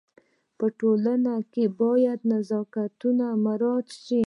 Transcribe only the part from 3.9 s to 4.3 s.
سي.